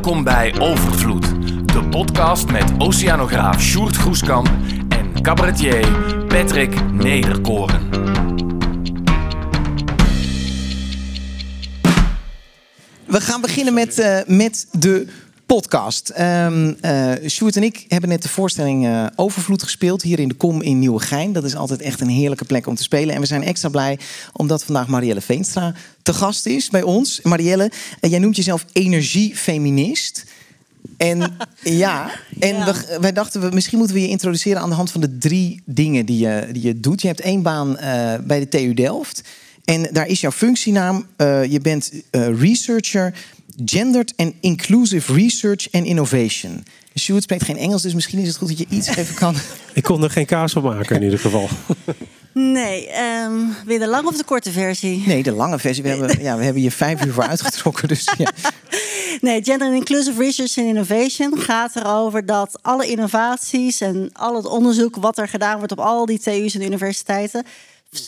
[0.00, 1.26] Welkom bij Overvloed,
[1.72, 4.50] de podcast met oceanograaf Sjoerd Groeskamp
[4.88, 5.88] en cabaretier
[6.26, 7.88] Patrick Nederkoren.
[13.06, 15.06] We gaan beginnen met, uh, met de
[15.56, 16.12] podcast.
[16.20, 20.34] Um, uh, Sjoerd en ik hebben net de voorstelling uh, Overvloed gespeeld hier in de
[20.34, 21.32] Kom in Nieuwegein.
[21.32, 23.14] Dat is altijd echt een heerlijke plek om te spelen.
[23.14, 23.98] En we zijn extra blij
[24.32, 27.20] omdat vandaag Marielle Veenstra te gast is bij ons.
[27.22, 27.70] Marielle,
[28.00, 30.24] uh, jij noemt jezelf energiefeminist.
[30.96, 31.18] En
[31.62, 32.64] ja, en ja.
[32.64, 35.62] We, wij dachten, we, misschien moeten we je introduceren aan de hand van de drie
[35.64, 37.00] dingen die je, die je doet.
[37.00, 37.76] Je hebt één baan
[38.24, 39.22] bij de TU Delft.
[39.64, 41.06] En daar is jouw functienaam.
[41.48, 43.14] je bent researcher
[43.64, 46.64] Gendered and Inclusive Research and Innovation.
[46.98, 49.34] Sjoerd spreekt geen Engels, dus misschien is het goed dat je iets even kan.
[49.74, 51.48] Ik kon er geen kaas van maken in ieder geval.
[52.32, 52.88] Nee,
[53.24, 55.02] um, wil je de lange of de korte versie?
[55.06, 55.82] Nee, de lange versie.
[55.82, 57.88] We hebben, ja, we hebben hier vijf uur voor uitgetrokken.
[57.88, 58.30] Dus, ja.
[59.20, 64.46] Nee, Gender and Inclusive Research and Innovation gaat erover dat alle innovaties en al het
[64.46, 67.44] onderzoek wat er gedaan wordt op al die TU's en universiteiten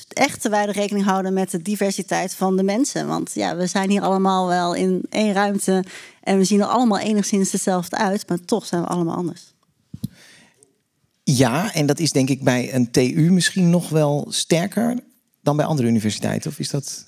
[0.08, 3.06] echt te weinig rekening houden met de diversiteit van de mensen.
[3.06, 5.84] Want ja, we zijn hier allemaal wel in één ruimte
[6.22, 9.54] en we zien er allemaal enigszins hetzelfde uit, maar toch zijn we allemaal anders.
[11.24, 14.98] Ja, en dat is denk ik bij een TU misschien nog wel sterker
[15.40, 17.04] dan bij andere universiteiten, of is dat?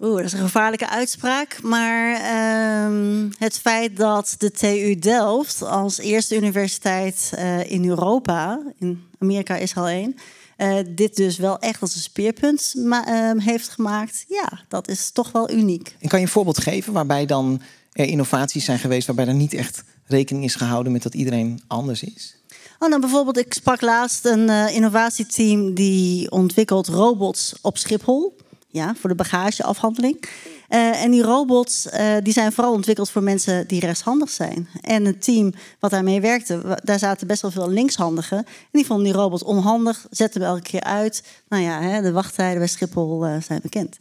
[0.00, 1.62] Oeh, dat is een gevaarlijke uitspraak.
[1.62, 9.04] Maar uh, het feit dat de TU Delft als eerste universiteit uh, in Europa, in
[9.18, 10.16] Amerika is al één,
[10.58, 14.24] uh, dit dus wel echt als een speerpunt uh, heeft gemaakt.
[14.28, 15.96] Ja, dat is toch wel uniek.
[16.00, 19.54] En kan je een voorbeeld geven waarbij dan er innovaties zijn geweest waarbij er niet
[19.54, 22.36] echt rekening is gehouden met dat iedereen anders is?
[22.78, 28.36] Oh, nou, bijvoorbeeld, ik sprak laatst een uh, innovatieteam die ontwikkelt robots op Schiphol.
[28.74, 30.24] Ja, voor de bagageafhandeling.
[30.68, 34.68] Uh, en die robots uh, die zijn vooral ontwikkeld voor mensen die rechtshandig zijn.
[34.80, 38.38] En het team wat daarmee werkte, daar zaten best wel veel linkshandigen.
[38.38, 41.22] En die vonden die robots onhandig, zetten hem elke keer uit.
[41.48, 43.96] Nou ja, hè, de wachttijden bij Schiphol uh, zijn bekend.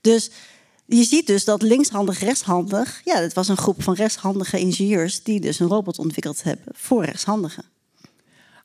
[0.00, 0.30] Dus
[0.86, 3.00] je ziet dus dat linkshandig, rechtshandig...
[3.04, 5.22] Ja, het was een groep van rechtshandige ingenieurs...
[5.22, 7.64] die dus een robot ontwikkeld hebben voor rechtshandigen.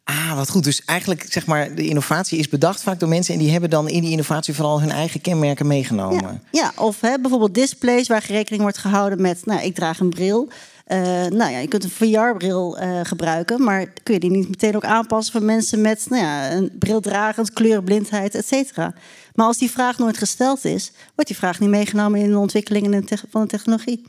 [0.04, 0.64] Ah, wat goed.
[0.64, 3.34] Dus eigenlijk, zeg maar, de innovatie is bedacht vaak door mensen...
[3.34, 6.44] en die hebben dan in die innovatie vooral hun eigen kenmerken meegenomen.
[6.52, 9.46] Ja, of hè, bijvoorbeeld displays waar rekening wordt gehouden met...
[9.46, 10.50] nou, ik draag een bril.
[10.88, 13.64] Uh, nou ja, je kunt een VR-bril uh, gebruiken...
[13.64, 16.06] maar kun je die niet meteen ook aanpassen voor mensen met...
[16.10, 18.94] nou ja, een brildragend, kleurenblindheid, et cetera.
[19.36, 20.92] Maar als die vraag nooit gesteld is...
[21.16, 24.04] wordt die vraag niet meegenomen in de ontwikkeling van de technologie.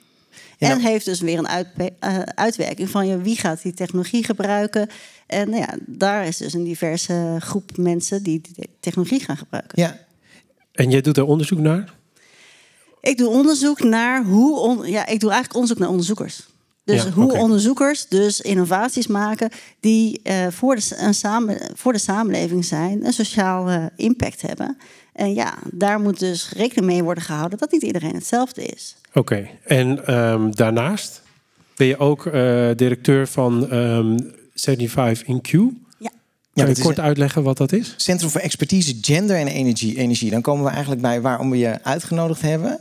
[0.59, 4.25] Ja, en heeft dus weer een uit, uh, uitwerking van je, wie gaat die technologie
[4.25, 4.89] gebruiken.
[5.27, 9.83] En nou ja, daar is dus een diverse groep mensen die die technologie gaan gebruiken.
[9.83, 10.07] Ja.
[10.73, 11.95] En jij doet er onderzoek naar?
[13.01, 14.59] Ik doe onderzoek naar hoe.
[14.59, 16.47] On, ja, ik doe eigenlijk onderzoek naar onderzoekers.
[16.85, 17.41] Dus ja, hoe okay.
[17.41, 19.51] onderzoekers dus innovaties maken
[19.81, 24.77] die uh, voor, de, een samen, voor de samenleving zijn, een sociaal uh, impact hebben.
[25.15, 28.97] En ja, daar moet dus rekening mee worden gehouden dat niet iedereen hetzelfde is.
[29.09, 29.59] Oké, okay.
[29.65, 31.23] en um, daarnaast
[31.77, 32.33] ben je ook uh,
[32.77, 35.51] directeur van um, 75 in Q.
[35.99, 36.11] Ja.
[36.55, 37.95] Kan je kort uitleggen wat dat is?
[37.97, 39.97] Centrum voor Expertise Gender en Energie.
[39.97, 40.31] energie.
[40.31, 42.81] Dan komen we eigenlijk bij waarom we je uitgenodigd hebben.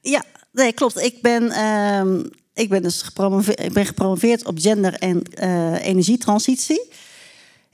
[0.00, 1.00] Ja, nee, klopt.
[1.00, 6.90] Ik ben, um, ik ben dus gepromoveerd, ik ben gepromoveerd op gender en uh, energietransitie.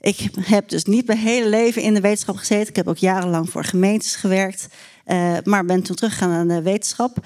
[0.01, 2.67] Ik heb dus niet mijn hele leven in de wetenschap gezeten.
[2.67, 4.67] Ik heb ook jarenlang voor gemeentes gewerkt.
[5.07, 7.17] Uh, maar ben toen teruggegaan naar de wetenschap.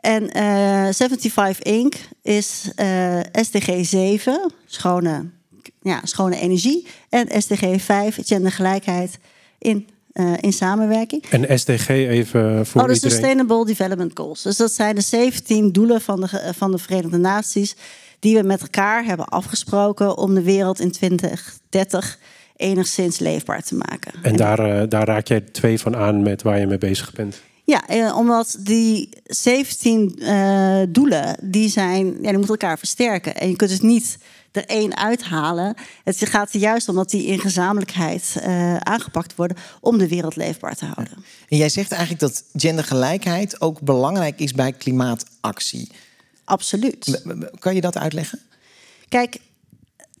[0.00, 1.94] En uh, 75 Inc.
[2.22, 5.30] is uh, SDG 7, schone,
[5.82, 6.86] ja, schone energie.
[7.08, 9.18] En SDG 5, gendergelijkheid
[9.58, 9.88] in,
[10.40, 11.24] in samenwerking.
[11.30, 12.94] En SDG even voor oh, de.
[12.94, 14.42] Sustainable Development Goals.
[14.42, 17.76] Dus dat zijn de 17 doelen van de, van de Verenigde Naties...
[18.22, 22.18] die we met elkaar hebben afgesproken om de wereld in 2030
[22.56, 24.12] enigszins leefbaar te maken.
[24.22, 27.40] En daar, uh, daar raak jij twee van aan met waar je mee bezig bent.
[27.64, 33.36] Ja, eh, omdat die 17 uh, doelen, die, zijn, ja, die moeten elkaar versterken.
[33.36, 34.18] En je kunt dus niet
[34.52, 35.74] er één uithalen.
[36.04, 40.36] Het gaat er juist om dat die in gezamenlijkheid uh, aangepakt worden om de wereld
[40.36, 41.24] leefbaar te houden.
[41.48, 45.88] En jij zegt eigenlijk dat gendergelijkheid ook belangrijk is bij klimaatactie.
[46.44, 47.22] Absoluut.
[47.58, 48.40] Kan je dat uitleggen?
[49.08, 49.38] Kijk,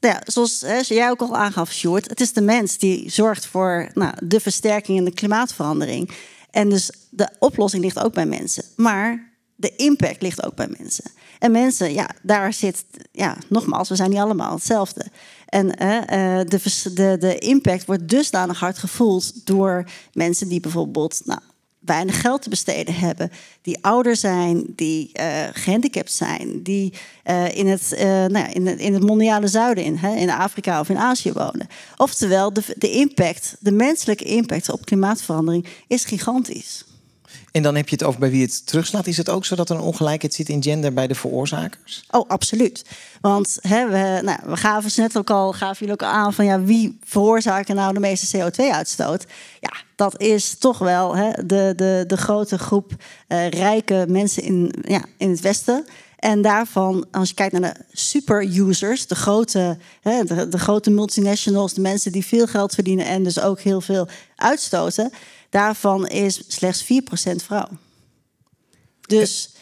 [0.00, 3.90] ja, zoals hè, jij ook al aangaf, Sjoerd, het is de mens die zorgt voor
[3.94, 6.10] nou, de versterking en de klimaatverandering.
[6.50, 8.64] En dus de oplossing ligt ook bij mensen.
[8.76, 11.04] Maar de impact ligt ook bij mensen.
[11.38, 15.06] En mensen, ja, daar zit, ja, nogmaals, we zijn niet allemaal hetzelfde.
[15.46, 21.40] En uh, de, de, de impact wordt dusdanig hard gevoeld door mensen die bijvoorbeeld nou,
[21.84, 23.30] weinig geld te besteden hebben,
[23.62, 26.92] die ouder zijn, die uh, gehandicapt zijn, die
[27.26, 30.88] uh, in, het, uh, nou in, in het mondiale zuiden, in, hè, in Afrika of
[30.88, 31.66] in Azië wonen.
[31.96, 36.84] Oftewel, de, de impact, de menselijke impact op klimaatverandering is gigantisch.
[37.52, 39.06] En dan heb je het over bij wie het terugslaat.
[39.06, 42.04] Is het ook zo dat er een ongelijkheid zit in gender bij de veroorzakers?
[42.10, 42.84] Oh, absoluut.
[43.20, 46.44] Want hè, we, nou, we gaven ze net ook al, gaven jullie ook aan van
[46.44, 49.26] ja, wie veroorzaken nou de meeste CO2-uitstoot?
[49.60, 52.92] Ja, dat is toch wel hè, de, de, de grote groep
[53.28, 55.84] uh, rijke mensen in, ja, in het Westen.
[56.22, 61.80] En daarvan, als je kijkt naar de super-users, de grote, hè, de grote multinationals, de
[61.80, 65.12] mensen die veel geld verdienen en dus ook heel veel uitstoten
[65.52, 66.86] Daarvan is slechts 4%
[67.44, 67.68] vrouw.
[69.00, 69.54] Dus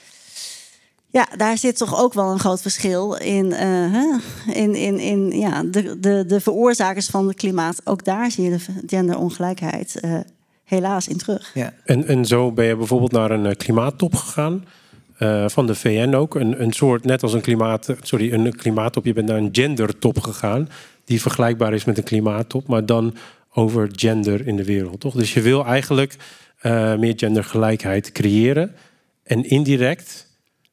[1.07, 4.15] ja, daar zit toch ook wel een groot verschil in, uh,
[4.47, 7.81] in, in, in ja, de, de, de veroorzakers van het klimaat.
[7.85, 10.21] Ook daar zie je de genderongelijkheid uh,
[10.65, 11.51] helaas in terug.
[11.55, 11.73] Ja.
[11.85, 14.65] En, en zo ben je bijvoorbeeld naar een klimaattop gegaan.
[15.19, 16.35] Uh, van de VN ook.
[16.35, 19.05] Een, een soort, net als een klimaat, sorry, een klimaattop.
[19.05, 20.69] Je bent naar een gendertop gegaan.
[21.05, 22.67] Die vergelijkbaar is met een klimaattop.
[22.69, 23.15] Maar dan
[23.53, 25.01] over gender in de wereld.
[25.01, 25.15] Toch?
[25.15, 26.17] Dus je wil eigenlijk
[26.63, 28.75] uh, meer gendergelijkheid creëren.
[29.23, 30.27] En indirect,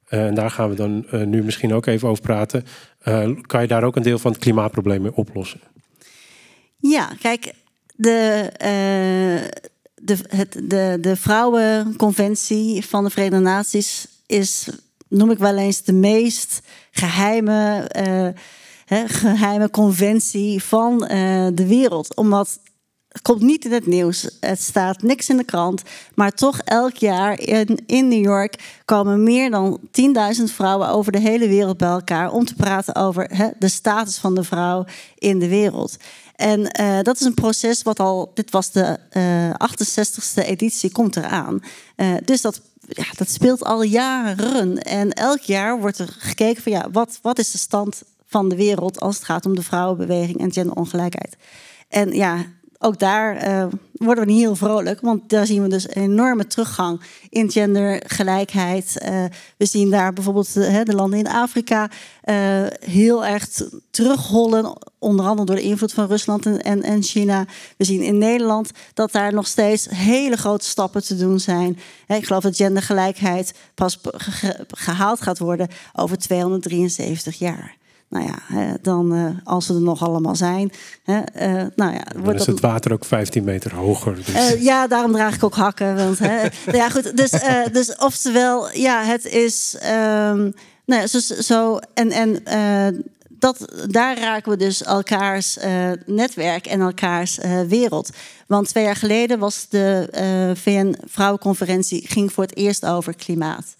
[0.09, 2.65] uh, en daar gaan we dan uh, nu misschien ook even over praten,
[3.41, 5.59] kan je daar ook een deel van het klimaatprobleem mee oplossen.
[6.77, 7.53] Ja, kijk,
[7.95, 8.49] de,
[9.95, 14.69] de, het, de, de Vrouwenconventie van de Verenigde Naties is,
[15.07, 17.87] noem ik wel eens, de meest geheime
[19.05, 20.97] geheime conventie van
[21.53, 22.15] de wereld.
[22.15, 22.59] Omdat
[23.21, 24.29] komt niet in het nieuws.
[24.39, 25.81] Het staat niks in de krant.
[26.15, 29.79] Maar toch elk jaar in, in New York komen meer dan
[30.37, 34.35] 10.000 vrouwen over de hele wereld bij elkaar om te praten over de status van
[34.35, 34.85] de vrouw
[35.17, 35.97] in de wereld.
[36.37, 40.91] En uh, dat is een proces wat al, dit was de uh, eh, 68ste editie,
[40.91, 41.59] komt eraan.
[41.95, 44.77] Uh, dus dat, ja, dat speelt al jaren.
[44.77, 48.55] En elk jaar wordt er gekeken van ja, wat, wat is de stand van de
[48.55, 51.37] wereld als het gaat om de vrouwenbeweging en genderongelijkheid.
[51.89, 52.45] En ja,
[52.79, 56.47] ook daar uh, worden we niet heel vrolijk, want daar zien we dus een enorme
[56.47, 59.01] teruggang in gendergelijkheid.
[59.05, 59.23] Uh,
[59.57, 61.89] we zien daar bijvoorbeeld de, de landen in Afrika
[62.79, 63.47] heel erg
[63.91, 67.45] terughollen, onder andere door de invloed van Rusland en, en, China.
[67.77, 71.79] We zien in Nederland dat daar nog steeds hele grote stappen te doen zijn.
[72.07, 73.99] ik geloof dat gendergelijkheid pas
[74.67, 77.77] gehaald gaat worden over 273 jaar.
[78.09, 80.71] Nou ja, dan uh, als ze er nog allemaal zijn.
[81.03, 84.15] Hè, uh, nou ja, wordt dan is het water ook 15 meter hoger.
[84.15, 84.29] Dus.
[84.29, 85.95] Uh, ja, daarom draag ik ook hakken.
[85.95, 87.17] Want, hè, ja, goed.
[87.17, 87.31] Dus,
[87.71, 89.75] dus oftewel, ja, het is.
[89.75, 90.53] Um,
[90.85, 92.43] nou ja, zo, zo en, en
[93.29, 95.57] dat, daar raken we dus elkaars
[96.05, 97.37] netwerk en elkaars
[97.67, 98.09] wereld.
[98.47, 103.75] Want twee jaar geleden was de VN-vrouwenconferentie ging voor het eerst over klimaat.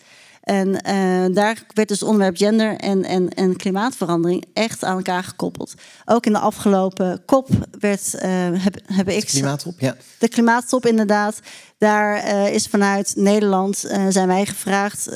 [0.47, 5.73] En uh, daar werd dus onderwerp gender en, en, en klimaatverandering echt aan elkaar gekoppeld.
[6.05, 7.49] Ook in de afgelopen COP
[7.79, 8.21] werd, uh,
[8.63, 9.21] heb, heb ik...
[9.21, 9.95] De klimaattop, ja.
[10.19, 11.39] De klimaattop, inderdaad.
[11.77, 13.77] Daar uh, is vanuit Nederland
[14.09, 15.09] zijn wij gevraagd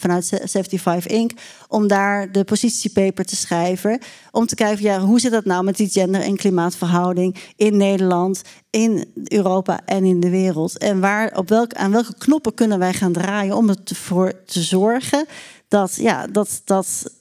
[0.00, 1.32] vanuit 75 Inc.
[1.68, 4.00] om daar de positiepaper te schrijven.
[4.30, 8.42] Om te kijken, ja, hoe zit dat nou met die gender- en klimaatverhouding in Nederland,
[8.70, 10.78] in Europa en in de wereld?
[10.78, 15.26] En waar, op welk, aan welke knoppen kunnen wij gaan draaien om ervoor te zorgen
[15.68, 17.18] dat, ja, dat, dat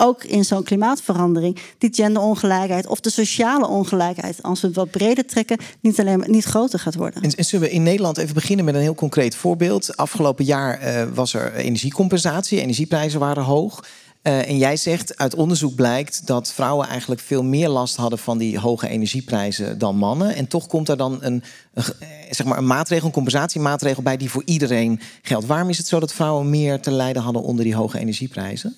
[0.00, 5.26] ook in zo'n klimaatverandering, die genderongelijkheid of de sociale ongelijkheid, als we het wat breder
[5.26, 7.22] trekken, niet alleen niet groter gaat worden.
[7.22, 9.96] En, en zullen we in Nederland even beginnen met een heel concreet voorbeeld?
[9.96, 13.80] Afgelopen jaar uh, was er energiecompensatie, energieprijzen waren hoog.
[14.22, 18.38] Uh, en jij zegt, uit onderzoek blijkt dat vrouwen eigenlijk veel meer last hadden van
[18.38, 20.34] die hoge energieprijzen dan mannen.
[20.34, 21.42] En toch komt er dan een,
[21.74, 25.46] een, eh, zeg maar een maatregel, een compensatiemaatregel bij die voor iedereen geldt.
[25.46, 28.76] Waarom is het zo dat vrouwen meer te lijden hadden onder die hoge energieprijzen?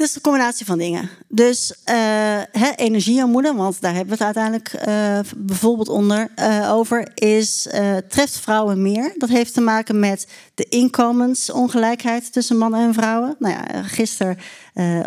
[0.00, 1.10] Dus een combinatie van dingen.
[1.28, 2.40] Dus uh,
[2.76, 7.68] energiearmoede, want daar hebben we het uiteindelijk uh, bijvoorbeeld onder uh, over, is
[8.08, 9.14] treft vrouwen meer.
[9.16, 13.36] Dat heeft te maken met de inkomensongelijkheid tussen mannen en vrouwen.
[13.38, 14.36] Nou ja, gisteren,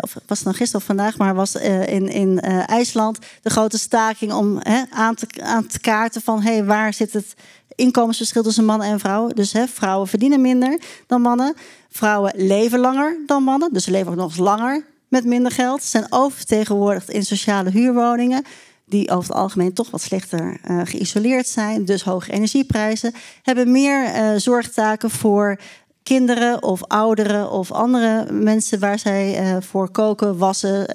[0.00, 4.32] of was het nou gisteren of vandaag, maar was in, in IJsland de grote staking
[4.32, 4.60] om
[4.90, 7.34] aan, te, aan te kaarten van hey, waar zit het
[7.76, 9.34] inkomensverschil tussen mannen en vrouwen.
[9.34, 11.54] Dus hè, vrouwen verdienen minder dan mannen.
[11.90, 15.82] Vrouwen leven langer dan mannen, dus ze leven ook nog eens langer met minder geld.
[15.82, 18.44] Ze zijn oververtegenwoordigd in sociale huurwoningen,
[18.86, 23.14] die over het algemeen toch wat slechter uh, geïsoleerd zijn, dus hoge energieprijzen.
[23.42, 25.58] Hebben meer uh, zorgtaken voor
[26.02, 30.86] kinderen of ouderen of andere mensen waar zij uh, voor koken, wassen,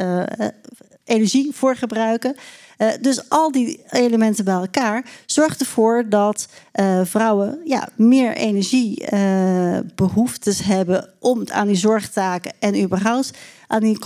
[1.03, 2.35] energie voor gebruiken.
[2.81, 6.47] Uh, dus al die elementen bij elkaar zorgt ervoor dat
[6.79, 13.31] uh, vrouwen ja, meer energiebehoeftes hebben om aan die zorgtaken en überhaupt
[13.67, 13.99] aan, die,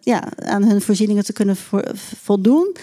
[0.00, 1.56] ja, aan hun voorzieningen te kunnen
[2.22, 2.76] voldoen.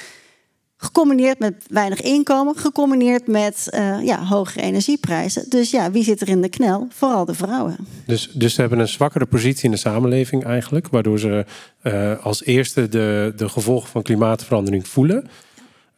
[0.83, 5.49] Gecombineerd met weinig inkomen, gecombineerd met uh, ja, hogere energieprijzen.
[5.49, 6.87] Dus ja, wie zit er in de knel?
[6.89, 7.75] Vooral de vrouwen.
[8.05, 11.45] Dus, dus ze hebben een zwakkere positie in de samenleving eigenlijk, waardoor ze
[11.83, 15.27] uh, als eerste de, de gevolgen van klimaatverandering voelen.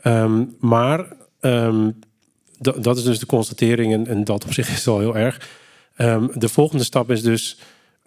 [0.03, 1.05] Um, maar
[1.41, 1.99] um,
[2.59, 5.49] dat is dus de constatering en, dat op zich is al heel erg.
[5.97, 7.59] Um, de volgende stap is dus,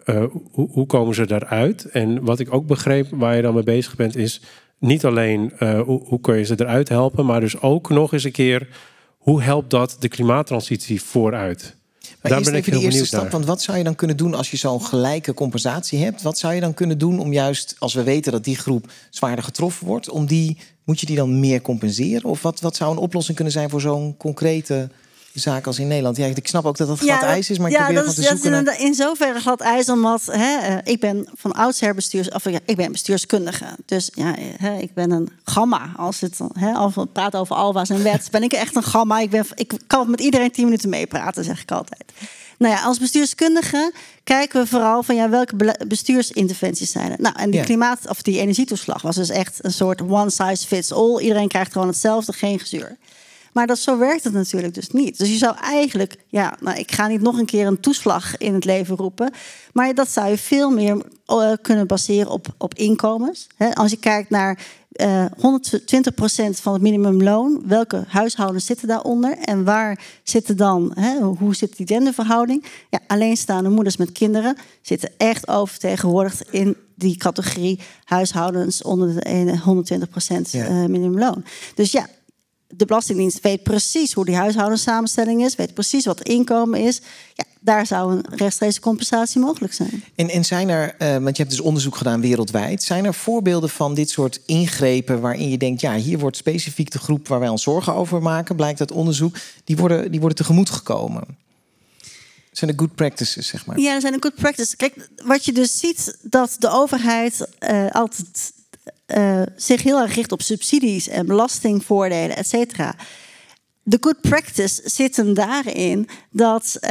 [0.05, 1.85] uh, hoe, hoe komen ze daaruit?
[1.85, 4.41] En wat ik ook begreep waar je dan mee bezig bent is
[4.79, 8.23] niet alleen uh, hoe, hoe kun je ze eruit helpen, maar dus ook nog eens
[8.23, 8.67] een keer
[9.17, 11.77] hoe helpt dat de klimaattransitie vooruit?
[12.21, 13.31] Maar Daar ben ik heel de eerste stap, naar.
[13.31, 16.21] want wat zou je dan kunnen doen als je zo'n gelijke compensatie hebt?
[16.21, 19.43] Wat zou je dan kunnen doen om juist, als we weten dat die groep zwaarder
[19.43, 22.29] getroffen wordt, om die, moet je die dan meer compenseren?
[22.29, 24.89] Of wat, wat zou een oplossing kunnen zijn voor zo'n concrete
[25.33, 26.17] zaken als in Nederland.
[26.17, 28.15] Ja, ik snap ook dat dat glad ijs is, maar ik ja, probeer dat is,
[28.15, 28.65] te zoeken.
[28.65, 32.49] Dat is in zoverre glad ijs, omdat hè, eh, ik ben van oudsher bestuurs, of
[32.49, 33.65] ja, ik ben bestuurskundige.
[33.85, 35.91] Dus ja, hè, ik ben een gamma.
[35.97, 39.19] Als het hè, als we praten over alwa's en wet, ben ik echt een gamma.
[39.19, 42.03] Ik, ben, ik kan met iedereen tien minuten meepraten, zeg ik altijd.
[42.57, 43.93] Nou ja, als bestuurskundige
[44.23, 47.17] kijken we vooral van ja, welke bestuursinterventies zijn er.
[47.19, 50.91] Nou, en die klimaat of die energietoeslag was dus echt een soort one size fits
[50.91, 51.19] all.
[51.19, 52.97] Iedereen krijgt gewoon hetzelfde, geen gezeur.
[53.59, 55.17] Maar dat, zo werkt het natuurlijk dus niet.
[55.17, 58.53] Dus je zou eigenlijk, ja, nou, ik ga niet nog een keer een toeslag in
[58.53, 59.31] het leven roepen.
[59.73, 63.47] Maar dat zou je veel meer uh, kunnen baseren op, op inkomens.
[63.73, 64.59] als je kijkt naar
[64.91, 65.31] uh, 120%
[66.49, 70.97] van het minimumloon, welke huishoudens zitten daaronder en waar zitten dan,
[71.39, 72.65] hoe zit die genderverhouding?
[72.89, 79.59] Ja, alleenstaande moeders met kinderen zitten echt oververtegenwoordigd in die categorie huishoudens onder de
[80.47, 80.69] 120% ja.
[80.69, 81.43] uh, minimumloon.
[81.75, 82.07] Dus ja,
[82.75, 87.01] de Belastingdienst weet precies hoe die huishoudensamenstelling is, weet precies wat het inkomen is.
[87.33, 90.03] Ja, daar zou een rechtstreekse compensatie mogelijk zijn.
[90.15, 93.69] En, en zijn er, uh, want je hebt dus onderzoek gedaan wereldwijd, zijn er voorbeelden
[93.69, 97.49] van dit soort ingrepen waarin je denkt, ja, hier wordt specifiek de groep waar wij
[97.49, 101.23] ons zorgen over maken, blijkt uit onderzoek, die worden, die worden tegemoet gekomen?
[102.51, 103.79] Zijn er good practices, zeg maar?
[103.79, 104.75] Ja, er zijn een good practices.
[104.75, 108.51] Kijk, wat je dus ziet, dat de overheid uh, altijd
[109.17, 112.95] uh, zich heel erg richt op subsidies en belastingvoordelen, et cetera.
[113.83, 116.89] De good practice zit hem daarin dat uh,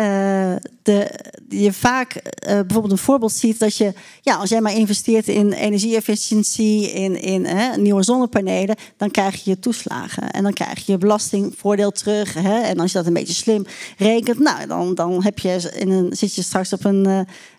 [0.82, 1.10] de,
[1.48, 5.52] je vaak uh, bijvoorbeeld een voorbeeld ziet dat je, ja, als jij maar investeert in
[5.52, 7.46] energie-efficiëntie, in, in
[7.82, 12.34] nieuwe zonnepanelen, dan krijg je toeslagen en dan krijg je belastingvoordeel terug.
[12.34, 12.60] Hè?
[12.60, 13.64] En als je dat een beetje slim
[13.98, 17.04] rekent, nou, dan, dan heb je in een, zit je straks op een,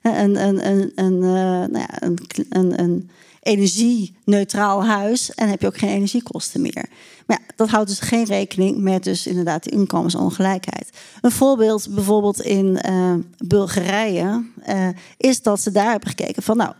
[0.01, 2.17] een, een, een, nou ja, een,
[2.49, 3.09] een, een
[3.41, 6.89] energie-neutraal huis en heb je ook geen energiekosten meer.
[7.25, 10.89] Maar ja, dat houdt dus geen rekening met dus inderdaad de inkomensongelijkheid.
[11.21, 16.73] Een voorbeeld bijvoorbeeld in uh, Bulgarije uh, is dat ze daar hebben gekeken van nou,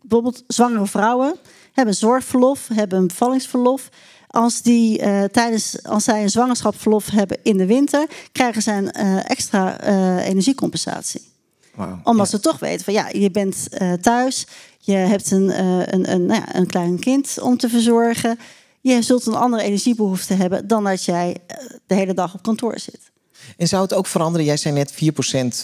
[0.00, 1.36] bijvoorbeeld zwangere vrouwen
[1.72, 3.88] hebben zorgverlof, hebben een bevallingsverlof.
[4.26, 8.92] Als, die, uh, tijdens, als zij een zwangerschapsverlof hebben in de winter, krijgen ze een
[9.22, 9.80] extra
[10.20, 11.29] energiecompensatie.
[11.74, 13.68] Wow, Omdat ze toch weten van ja, je bent
[14.00, 14.46] thuis,
[14.80, 18.38] je hebt een, uh, een, een, nou ja, een klein kind om te verzorgen.
[18.80, 22.78] Je zult een andere energiebehoefte hebben dan dat jij eh, de hele dag op kantoor
[22.78, 23.10] zit.
[23.56, 24.46] En zou het ook veranderen?
[24.46, 24.96] Jij zei net 4%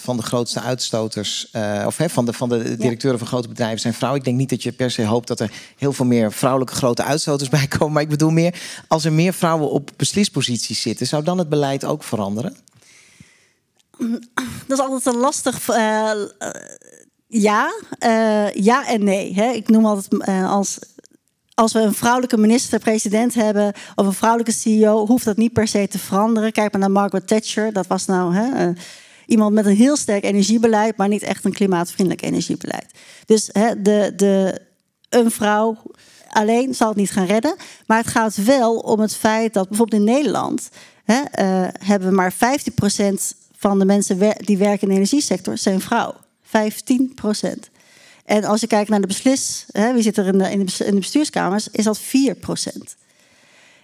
[0.02, 3.80] van de grootste uitstoters, uh, of hè, van, de, van de directeuren van grote bedrijven
[3.80, 4.20] zijn vrouwen.
[4.20, 7.02] Ik denk niet dat je per se hoopt dat er heel veel meer vrouwelijke grote
[7.02, 7.92] uitstoters bij komen.
[7.92, 11.84] Maar ik bedoel meer, als er meer vrouwen op beslisposities zitten, zou dan het beleid
[11.84, 12.56] ook veranderen?
[14.68, 15.68] Dat is altijd een lastig.
[15.68, 16.10] Uh,
[17.26, 17.72] ja,
[18.06, 19.34] uh, ja en nee.
[19.34, 19.50] Hè.
[19.50, 20.78] Ik noem altijd als
[21.56, 25.88] als we een vrouwelijke minister-president hebben of een vrouwelijke CEO, hoeft dat niet per se
[25.88, 26.52] te veranderen.
[26.52, 27.72] Kijk maar naar Margaret Thatcher.
[27.72, 28.72] Dat was nou hè,
[29.26, 32.90] iemand met een heel sterk energiebeleid, maar niet echt een klimaatvriendelijk energiebeleid.
[33.26, 34.60] Dus hè, de, de,
[35.08, 35.82] een vrouw
[36.28, 37.56] alleen zal het niet gaan redden.
[37.86, 40.68] Maar het gaat wel om het feit dat bijvoorbeeld in Nederland
[41.04, 41.20] hè,
[41.78, 42.36] hebben we maar 15%
[43.56, 46.14] van de mensen die werken in de energiesector zijn vrouw.
[46.42, 47.70] 15 procent.
[48.24, 50.94] En als je kijkt naar de beslis, hè, wie zit er in de, in de,
[50.94, 52.96] bestuurskamers, is dat 4 procent.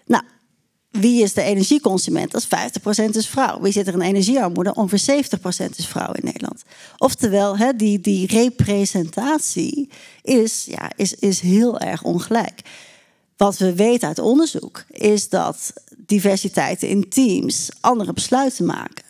[0.07, 0.23] Nou,
[0.91, 2.31] wie is de energieconsument?
[2.31, 3.61] Dat is 50% is vrouw.
[3.61, 4.75] Wie zit er in energiearmoede?
[4.75, 5.25] Ongeveer
[5.71, 6.63] 70% is vrouw in Nederland.
[6.99, 9.91] Oftewel, hè, die, die representatie
[10.23, 12.61] is, ja, is, is heel erg ongelijk.
[13.37, 19.05] Wat we weten uit onderzoek is dat diversiteit in teams andere besluiten maken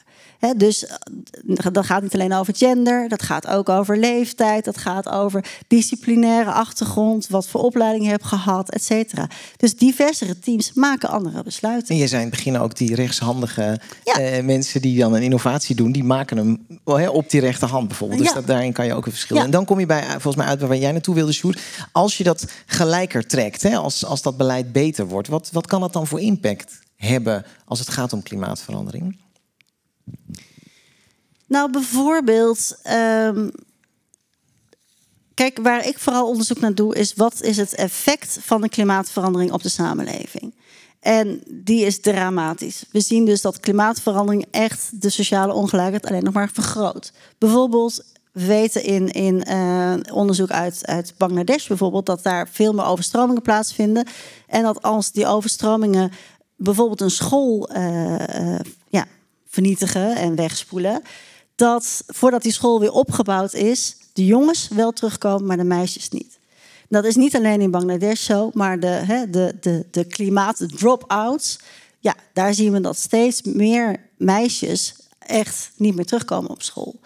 [0.57, 5.09] dus eh, dat gaat niet alleen over gender, dat gaat ook over leeftijd, dat gaat
[5.09, 9.29] over disciplinaire achtergrond, wat voor opleiding je hebt gehad, et cetera.
[9.57, 11.95] Dus diversere teams maken andere besluiten.
[11.95, 15.77] En je zei in het begin ook die rechtshandige eh, mensen die dan een innovatie
[15.77, 16.67] doen, die maken hem
[17.09, 18.21] op die rechterhand bijvoorbeeld.
[18.21, 19.37] Dus dat, daarin kan je ook een verschil.
[19.37, 21.61] En dan kom je bij volgens mij uit waar jij naartoe wilde, Sjoerd.
[21.93, 25.93] Als je dat gelijker trekt, als, als dat beleid beter wordt, wat, wat kan dat
[25.93, 29.22] dan voor impact hebben als het gaat om klimaatverandering?
[31.47, 32.77] Nou, bijvoorbeeld.
[32.83, 33.49] Ehm,
[35.35, 39.53] kijk, waar ik vooral onderzoek naar doe, is wat is het effect van de klimaatverandering
[39.53, 40.55] op de samenleving?
[41.01, 42.85] En die is dramatisch.
[42.91, 47.13] We zien dus dat klimaatverandering echt de sociale ongelijkheid alleen nog maar vergroot.
[47.39, 52.85] Bijvoorbeeld, we weten in, in uh, onderzoek uit, uit Bangladesh bijvoorbeeld dat daar veel meer
[52.85, 54.07] overstromingen plaatsvinden.
[54.47, 56.13] En dat als die overstromingen
[56.57, 58.59] bijvoorbeeld een school uh,
[59.53, 61.03] vernietigen en wegspoelen,
[61.55, 66.39] dat voordat die school weer opgebouwd is, de jongens wel terugkomen, maar de meisjes niet.
[66.89, 71.59] Dat is niet alleen in Bangladesh zo, maar de, hè, de, de, de klimaat, drop-outs,
[71.99, 77.01] ja, daar zien we dat steeds meer meisjes echt niet meer terugkomen op school.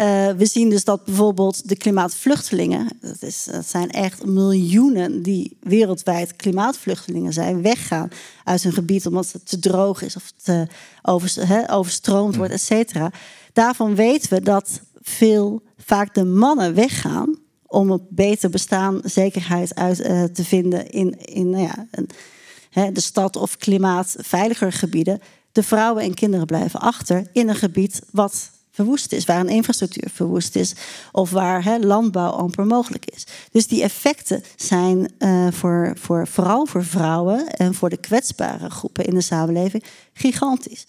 [0.00, 6.36] Uh, we zien dus dat bijvoorbeeld de klimaatvluchtelingen, dat, is, zijn echt miljoenen die wereldwijd
[6.36, 8.08] klimaatvluchtelingen zijn, weggaan
[8.44, 10.66] uit hun gebied omdat het te droog is of te
[11.02, 13.12] over, overstroomd wordt, et cetera.
[13.52, 20.00] Daarvan weten we dat veel vaak de mannen weggaan om een beter bestaan, zekerheid uit
[20.00, 25.20] uh, te vinden in, in nou ja, een, de stad of klimaatveiliger gebieden.
[25.52, 30.10] De vrouwen en kinderen blijven achter in een gebied wat verwoest is, waar een infrastructuur
[30.14, 30.74] verwoest is
[31.12, 33.24] of waar landbouw amper mogelijk is.
[33.52, 39.04] Dus die effecten zijn uh, voor, voor, vooral voor vrouwen en voor de kwetsbare groepen
[39.04, 40.86] in de samenleving gigantisch.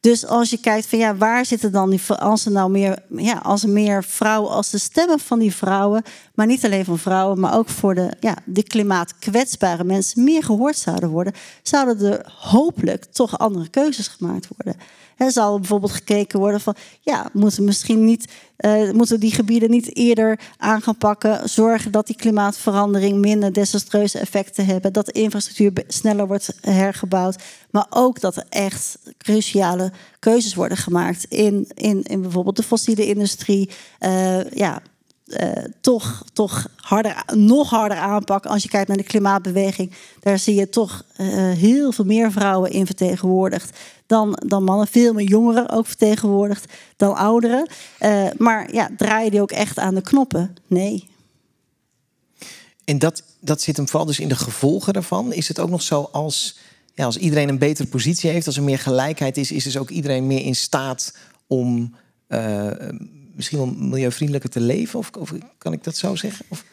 [0.00, 3.38] Dus als je kijkt van ja, waar zitten dan die als er nou meer, ja,
[3.42, 6.02] als er meer vrouwen, als de stemmen van die vrouwen,
[6.34, 10.76] maar niet alleen van vrouwen, maar ook voor de, ja, de klimaatkwetsbare mensen meer gehoord
[10.76, 14.76] zouden worden, zouden er hopelijk toch andere keuzes gemaakt worden.
[15.16, 19.70] Er zal bijvoorbeeld gekeken worden van, ja, moeten we misschien niet, uh, moeten die gebieden
[19.70, 25.12] niet eerder aan gaan pakken, zorgen dat die klimaatverandering minder desastreuze effecten hebben, dat de
[25.12, 32.02] infrastructuur sneller wordt hergebouwd, maar ook dat er echt cruciale keuzes worden gemaakt in, in,
[32.02, 34.82] in bijvoorbeeld de fossiele industrie, uh, ja,
[35.26, 38.50] uh, toch, toch harder, nog harder aanpakken.
[38.50, 42.70] Als je kijkt naar de klimaatbeweging, daar zie je toch uh, heel veel meer vrouwen
[42.70, 44.86] in vertegenwoordigd dan, dan mannen.
[44.86, 47.68] Veel meer jongeren ook vertegenwoordigd dan ouderen.
[48.00, 50.56] Uh, maar ja, draaien die ook echt aan de knoppen?
[50.66, 51.08] Nee.
[52.84, 55.32] En dat, dat zit hem vooral dus in de gevolgen daarvan.
[55.32, 56.58] Is het ook nog zo als,
[56.94, 59.90] ja, als iedereen een betere positie heeft, als er meer gelijkheid is, is dus ook
[59.90, 61.94] iedereen meer in staat om
[63.34, 64.98] misschien wel milieuvriendelijker te leven?
[64.98, 66.46] Of, of kan ik dat zo zeggen?
[66.48, 66.64] Of...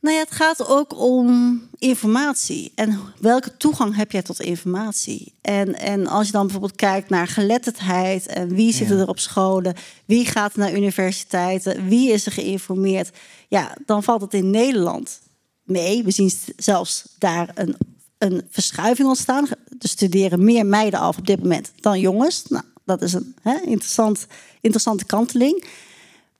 [0.00, 2.72] Nou ja, het gaat ook om informatie.
[2.74, 5.34] En welke toegang heb jij tot informatie?
[5.40, 9.74] En, en als je dan bijvoorbeeld kijkt naar geletterdheid en wie zit er op scholen,
[10.04, 13.16] wie gaat naar universiteiten, wie is er geïnformeerd,
[13.48, 15.20] ja, dan valt het in Nederland
[15.62, 16.04] mee.
[16.04, 17.76] We zien zelfs daar een,
[18.18, 19.48] een verschuiving ontstaan.
[19.78, 22.44] Er studeren meer meiden af op dit moment dan jongens.
[22.48, 24.26] Nou, dat is een hè, interessant,
[24.60, 25.64] interessante kanteling.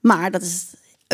[0.01, 0.65] Maar dat is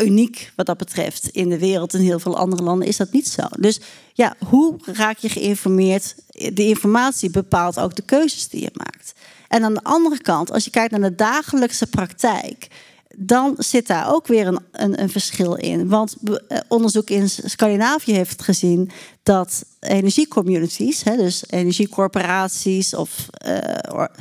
[0.04, 1.28] uniek wat dat betreft.
[1.28, 3.42] In de wereld en heel veel andere landen is dat niet zo.
[3.58, 3.80] Dus
[4.12, 6.14] ja, hoe raak je geïnformeerd?
[6.28, 9.12] De informatie bepaalt ook de keuzes die je maakt.
[9.48, 12.68] En aan de andere kant, als je kijkt naar de dagelijkse praktijk,
[13.16, 15.88] dan zit daar ook weer een, een, een verschil in.
[15.88, 18.90] Want eh, onderzoek in Scandinavië heeft gezien
[19.22, 23.26] dat energiecommunities, hè, dus energiecorporaties of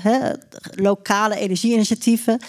[0.06, 0.30] uh,
[0.76, 2.40] lokale energieinitiatieven,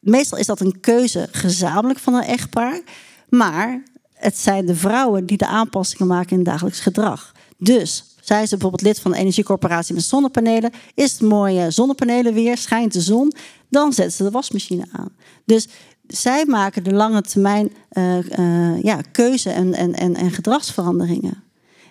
[0.00, 2.80] meestal is dat een keuze gezamenlijk van een echtpaar.
[3.28, 3.82] Maar
[4.14, 7.32] het zijn de vrouwen die de aanpassingen maken in het dagelijks gedrag.
[7.58, 10.72] Dus zijn ze bijvoorbeeld lid van een energiecorporatie met zonnepanelen.
[10.94, 13.32] Is het mooie zonnepanelen weer, schijnt de zon,
[13.68, 15.10] dan zetten ze de wasmachine aan.
[15.44, 15.68] Dus
[16.06, 21.42] zij maken de lange termijn uh, uh, ja, keuze en, en, en, en gedragsveranderingen.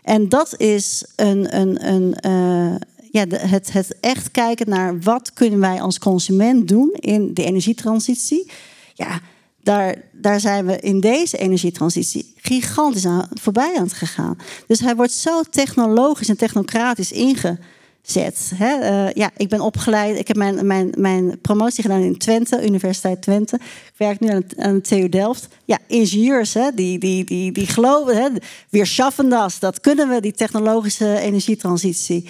[0.03, 2.75] En dat is een, een, een, uh,
[3.11, 8.51] ja, het, het echt kijken naar wat kunnen wij als consument doen in de energietransitie.
[8.93, 9.19] Ja,
[9.63, 14.37] daar, daar zijn we in deze energietransitie gigantisch aan, voorbij aan het gegaan.
[14.67, 18.51] Dus hij wordt zo technologisch en technocratisch ingezet.
[18.55, 18.79] Hè?
[18.79, 20.19] Uh, ja, ik ben opgeleid.
[20.19, 23.55] Ik heb mijn, mijn, mijn promotie gedaan in Twente, Universiteit Twente.
[23.55, 25.47] Ik werk nu aan, aan TU Delft.
[25.65, 26.71] Ja, ingenieurs, hè?
[26.75, 28.29] Die, die, die, die geloven, hè?
[28.69, 29.57] weer schaffen dat.
[29.59, 32.29] Dat kunnen we, die technologische energietransitie.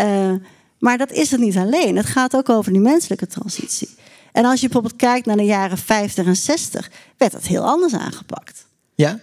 [0.00, 0.32] Uh,
[0.78, 1.96] maar dat is het niet alleen.
[1.96, 3.88] Het gaat ook over die menselijke transitie.
[4.32, 7.94] En als je bijvoorbeeld kijkt naar de jaren 50 en 60, werd dat heel anders
[7.94, 8.66] aangepakt.
[8.94, 9.20] Ja?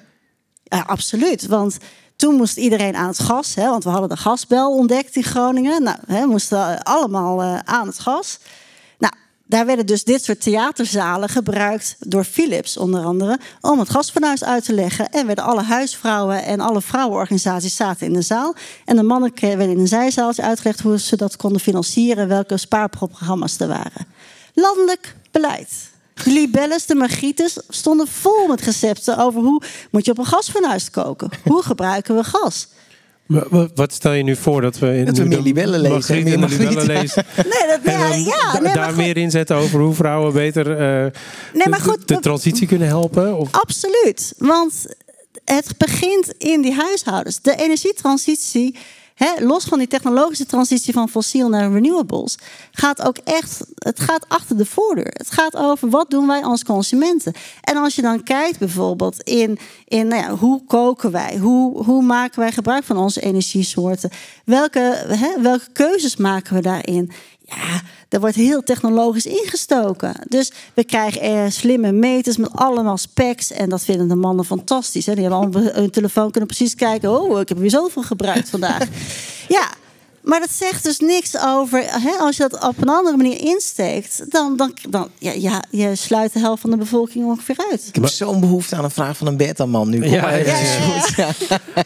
[0.64, 1.46] Ja, absoluut.
[1.46, 1.78] Want
[2.16, 5.84] toen moest iedereen aan het gas, hè, want we hadden de gasbel ontdekt in Groningen.
[5.84, 8.40] Nou, hè, moesten allemaal uh, aan het gas.
[9.48, 14.66] Daar werden dus dit soort theaterzalen gebruikt door Philips onder andere om het gasfornuis uit
[14.66, 15.10] te leggen.
[15.10, 18.56] En werden alle huisvrouwen en alle vrouwenorganisaties zaten in de zaal.
[18.86, 23.60] En de mannen werden in een zijzaaltje uitgelegd hoe ze dat konden financieren, welke spaarprogramma's
[23.60, 24.08] er waren.
[24.54, 25.70] Landelijk beleid.
[26.24, 30.90] De libelles, de margrites stonden vol met recepten over hoe moet je op een gasfornuis
[30.90, 31.30] koken.
[31.44, 32.68] Hoe gebruiken we gas?
[33.76, 36.86] Wat stel je nu voor dat we in dat we meer libellen lezen, meer libellen
[36.98, 37.26] lezen.
[37.36, 41.12] Nee, dat, ja, ja, nee, daar meer inzetten over hoe vrouwen beter uh,
[41.54, 43.38] nee, maar goed, de, de transitie kunnen helpen?
[43.38, 43.52] Of?
[43.52, 44.86] Absoluut, want
[45.46, 47.42] het begint in die huishoudens.
[47.42, 48.76] De energietransitie
[49.40, 52.38] los van die technologische transitie van fossiel naar renewables,
[52.72, 55.14] gaat ook echt, het gaat achter de voordeur.
[55.18, 57.34] Het gaat over wat doen wij als consumenten.
[57.62, 62.04] En als je dan kijkt bijvoorbeeld in, in nou ja, hoe koken wij, hoe, hoe
[62.04, 64.10] maken wij gebruik van onze energiesoorten,
[64.46, 67.12] welke, welke keuzes maken we daarin.
[67.48, 70.14] Ja, er wordt heel technologisch ingestoken.
[70.30, 73.52] Dus we krijgen eh, slimme meters met allemaal specs.
[73.52, 75.06] En dat vinden de mannen fantastisch.
[75.06, 75.14] Hè?
[75.14, 77.22] Die hebben al hun telefoon kunnen precies kijken.
[77.22, 78.84] Oh, ik heb weer zoveel gebruikt vandaag.
[79.48, 79.70] ja,
[80.28, 81.84] maar dat zegt dus niks over.
[81.86, 85.96] Hè, als je dat op een andere manier insteekt, dan, dan, dan ja, ja, je
[85.96, 87.88] sluit de helft van de bevolking ongeveer uit.
[87.88, 90.06] Ik heb zo'n behoefte aan een vraag van een beta-man nu.
[90.06, 90.56] Ja, ja,
[91.16, 91.34] ja,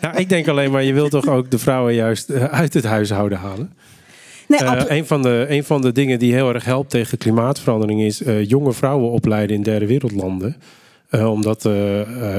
[0.02, 2.84] ja, ik denk alleen maar, je wilt toch ook de vrouwen juist eh, uit het
[2.84, 3.74] huishouden halen?
[4.52, 8.02] Nee, uh, een, van de, een van de dingen die heel erg helpt tegen klimaatverandering
[8.02, 10.56] is uh, jonge vrouwen opleiden in derde wereldlanden.
[11.12, 11.64] Uh, omdat,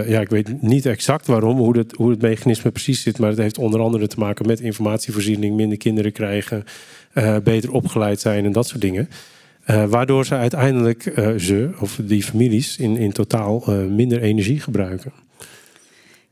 [0.07, 3.39] ja, ik weet niet exact waarom, hoe het, hoe het mechanisme precies zit, maar het
[3.39, 6.65] heeft onder andere te maken met informatievoorziening, minder kinderen krijgen,
[7.45, 9.09] beter opgeleid zijn en dat soort dingen.
[9.89, 15.13] waardoor ze uiteindelijk, ze of die families, in, in totaal minder energie gebruiken.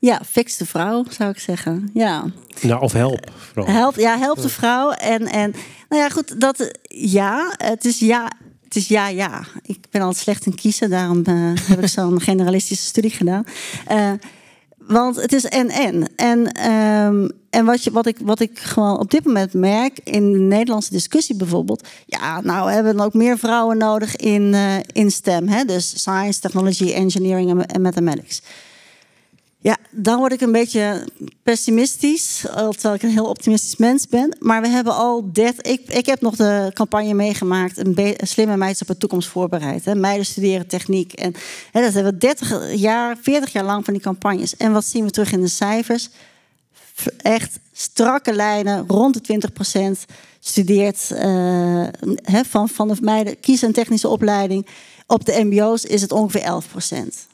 [0.00, 1.90] Ja, fix de vrouw, zou ik zeggen.
[1.94, 2.24] Ja.
[2.60, 3.30] Nou, of help.
[3.54, 4.90] Help, ja, help de vrouw.
[4.90, 5.54] En, en
[5.88, 8.30] nou ja, goed, dat ja, het is ja.
[8.64, 9.44] Het is ja, ja.
[9.62, 13.44] Ik ben altijd slecht in kiezen, daarom uh, heb ik zo'n generalistische studie gedaan.
[13.90, 14.12] Uh,
[14.78, 16.08] want het is en-en.
[16.16, 20.32] En, um, en wat, je, wat, ik, wat ik gewoon op dit moment merk in
[20.32, 21.88] de Nederlandse discussie bijvoorbeeld.
[22.06, 25.48] Ja, nou we hebben we ook meer vrouwen nodig in, uh, in STEM.
[25.48, 25.64] Hè?
[25.64, 28.42] Dus science, technology, engineering en mathematics.
[29.62, 31.07] Ja, dan word ik een beetje
[31.42, 34.37] pessimistisch, terwijl ik een heel optimistisch mens ben.
[34.38, 35.66] Maar we hebben al dit.
[35.66, 39.85] Ik, ik heb nog de campagne meegemaakt, een, slimme meisjes op de toekomst voorbereid.
[39.85, 39.94] Hè.
[39.94, 41.12] Meiden studeren techniek.
[41.12, 41.35] En
[41.73, 44.57] hè, dat hebben we 30 jaar, 40 jaar lang van die campagnes.
[44.57, 46.09] En wat zien we terug in de cijfers?
[47.16, 50.05] Echt strakke lijnen, rond de 20 procent
[50.38, 51.88] studeert uh,
[52.25, 54.66] van, van de meiden, kies een technische opleiding.
[55.07, 57.27] Op de MBO's is het ongeveer 11 procent.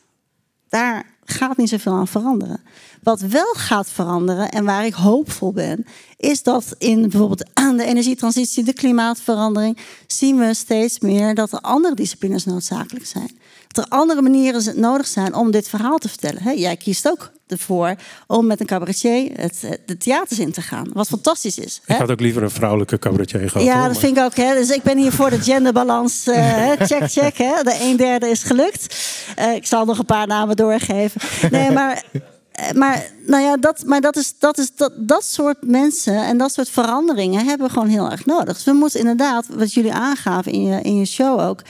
[0.69, 2.61] Daar gaat niet zoveel aan veranderen.
[3.03, 5.87] Wat wel gaat veranderen en waar ik hoopvol ben,
[6.17, 11.61] is dat in bijvoorbeeld aan de energietransitie, de klimaatverandering, zien we steeds meer dat er
[11.61, 13.39] andere disciplines noodzakelijk zijn.
[13.69, 16.59] Dat er andere manieren nodig zijn om dit verhaal te vertellen.
[16.59, 17.94] Jij kiest ook ervoor
[18.26, 20.90] om met een cabaretier het, de theaters in te gaan.
[20.92, 21.80] Wat fantastisch is.
[21.87, 23.66] Ik had ook liever een vrouwelijke cabaretier gehad.
[23.66, 24.35] Ja, dat vind ik ook.
[24.35, 24.54] Hè.
[24.54, 26.24] Dus ik ben hier voor de genderbalans.
[26.37, 27.37] Uh, check, check.
[27.37, 27.62] Hè.
[27.62, 28.96] De een derde is gelukt.
[29.38, 31.20] Uh, ik zal nog een paar namen doorgeven.
[31.50, 32.02] Nee, maar
[32.56, 36.38] eh, maar, nou ja, dat, maar dat, is, dat, is, dat, dat soort mensen en
[36.38, 38.54] dat soort veranderingen hebben we gewoon heel erg nodig.
[38.54, 41.62] Dus we moeten inderdaad, wat jullie aangaven in je, in je show ook,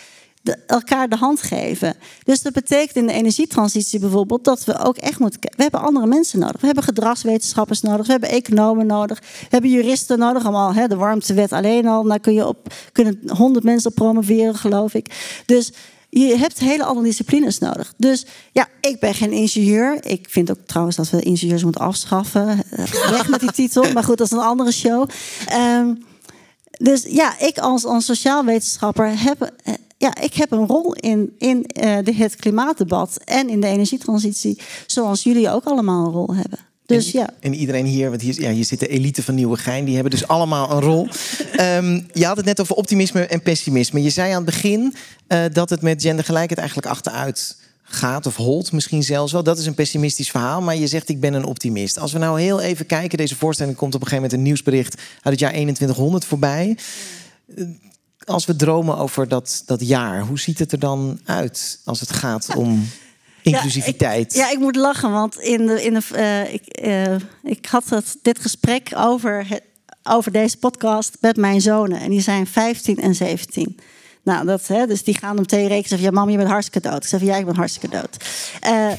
[0.66, 1.94] elkaar de hand geven.
[2.24, 5.40] Dus dat betekent in de energietransitie bijvoorbeeld dat we ook echt moeten.
[5.40, 6.60] We hebben andere mensen nodig.
[6.60, 8.06] We hebben gedragswetenschappers nodig.
[8.06, 9.20] We hebben economen nodig.
[9.20, 10.42] We hebben juristen nodig.
[10.42, 12.02] Allemaal hè, de warmtewet alleen al.
[12.02, 15.40] Daar kun je op kunnen honderd mensen promoveren, geloof ik.
[15.46, 15.72] Dus
[16.08, 17.94] je hebt hele andere disciplines nodig.
[17.96, 20.04] Dus ja, ik ben geen ingenieur.
[20.04, 22.62] Ik vind ook trouwens dat we ingenieurs moeten afschaffen.
[23.10, 23.92] Weg met die titel.
[23.92, 25.08] Maar goed, dat is een andere show.
[25.48, 25.94] Ehm,
[26.78, 31.34] dus ja, ik als, als sociaal wetenschapper heb, eh, ja, ik heb een rol in,
[31.38, 34.58] in uh, de, het klimaatdebat en in de energietransitie.
[34.86, 36.58] Zoals jullie ook allemaal een rol hebben.
[36.86, 37.28] Dus, en, ja.
[37.40, 40.28] en iedereen hier, want hier, ja, hier zit de elite van Nieuwegein, die hebben dus
[40.28, 41.08] allemaal een rol.
[41.60, 44.02] um, je had het net over optimisme en pessimisme.
[44.02, 44.94] Je zei aan het begin
[45.28, 49.42] uh, dat het met gendergelijkheid eigenlijk achteruit gaat of holt misschien zelfs wel.
[49.42, 51.98] Dat is een pessimistisch verhaal, maar je zegt ik ben een optimist.
[51.98, 54.94] Als we nou heel even kijken, deze voorstelling komt op een gegeven moment een nieuwsbericht
[54.96, 56.76] uit het jaar 2100 voorbij.
[58.26, 62.00] Eh, als we dromen over dat, dat jaar, hoe ziet het er dan uit als
[62.00, 62.88] het gaat om
[63.42, 64.34] inclusiviteit.
[64.34, 67.66] Ja ik, ja, ik, moet lachen, want in de, in de, uh, ik, uh, ik
[67.66, 69.62] had het, dit gesprek over, het,
[70.02, 72.00] over deze podcast met mijn zonen.
[72.00, 73.78] En die zijn 15 en 17.
[74.22, 75.88] Nou, dat, hè, dus die gaan om thee rekenen.
[75.88, 77.02] Zeggen, ja, mam, je bent hartstikke dood.
[77.02, 78.16] Ik zeg, ja, ik ben hartstikke dood.
[78.64, 78.90] Uh,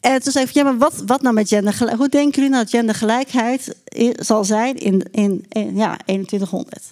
[0.00, 1.98] en toen zei ik, ja, maar wat, wat nou met gendergelijkheid?
[1.98, 3.74] Hoe denken jullie nou dat gendergelijkheid
[4.18, 6.90] zal zijn in, in, in ja, 2100?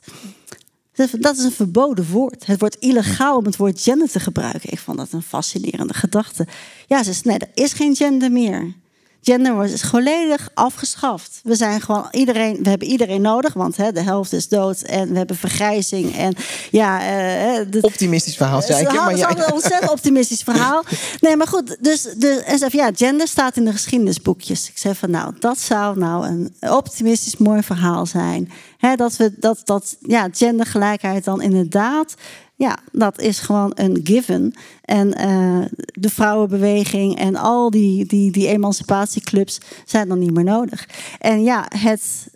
[1.06, 2.46] Dat is een verboden woord.
[2.46, 4.72] Het wordt illegaal om het woord gender te gebruiken.
[4.72, 6.46] Ik vond dat een fascinerende gedachte.
[6.87, 8.74] Ja, ze zei, nee, er is geen gender meer.
[9.22, 11.40] Gender wordt volledig afgeschaft.
[11.42, 15.11] We zijn gewoon iedereen, we hebben iedereen nodig, want hè, de helft is dood en
[15.11, 16.35] we hebben vergrijzing en
[16.70, 17.00] ja.
[17.00, 18.92] Uh, de, optimistisch verhaal, zei ik.
[18.92, 19.31] Maar ja.
[19.31, 20.83] een ontzettend optimistisch verhaal.
[21.20, 24.68] Nee, maar goed, dus de, en zei, ja, gender staat in de geschiedenisboekjes.
[24.68, 28.52] Ik zei van, nou, dat zou nou een optimistisch mooi verhaal zijn.
[28.78, 32.14] Hè, dat we dat dat ja, gendergelijkheid dan inderdaad
[32.59, 34.53] ja, dat is gewoon een given.
[34.85, 40.88] En uh, de vrouwenbeweging en al die, die, die emancipatieclubs zijn dan niet meer nodig.
[41.18, 42.29] En ja, het.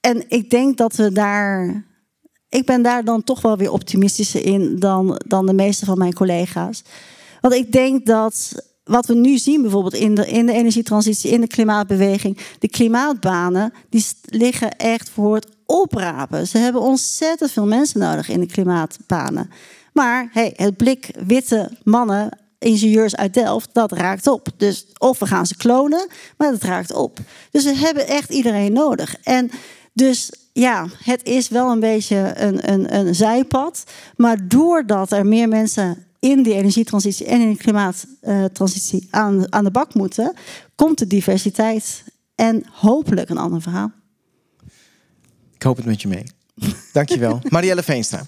[0.00, 1.84] En ik denk dat we daar.
[2.48, 6.14] Ik ben daar dan toch wel weer optimistischer in dan, dan de meeste van mijn
[6.14, 6.82] collega's.
[7.40, 11.40] Want ik denk dat wat we nu zien, bijvoorbeeld in de, in de energietransitie, in
[11.40, 16.46] de klimaatbeweging, de klimaatbanen, die liggen echt voor het oprapen.
[16.46, 19.50] Ze hebben ontzettend veel mensen nodig in de klimaatbanen.
[19.92, 24.48] Maar hey, het blik witte mannen, ingenieurs uit Delft, dat raakt op.
[24.56, 27.18] Dus of we gaan ze klonen, maar dat raakt op.
[27.50, 29.16] Dus we hebben echt iedereen nodig.
[29.22, 29.50] En
[29.92, 33.84] dus ja, het is wel een beetje een, een, een zijpad.
[34.16, 39.70] Maar doordat er meer mensen in die energietransitie en in de klimaattransitie aan, aan de
[39.70, 40.34] bak moeten,
[40.74, 42.04] komt de diversiteit
[42.34, 43.92] en hopelijk een ander verhaal.
[45.54, 46.24] Ik hoop het met je mee.
[46.92, 47.40] Dankjewel.
[47.48, 48.22] Marielle Veenstra.